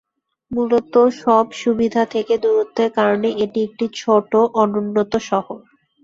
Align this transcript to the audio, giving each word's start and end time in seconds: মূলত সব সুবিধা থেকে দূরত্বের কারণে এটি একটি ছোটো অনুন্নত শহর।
মূলত 0.51 0.93
সব 1.19 1.45
সুবিধা 1.61 2.03
থেকে 2.13 2.33
দূরত্বের 2.43 2.89
কারণে 2.97 3.29
এটি 3.43 3.59
একটি 3.67 3.85
ছোটো 3.95 4.39
অনুন্নত 4.61 5.13
শহর। 5.29 5.59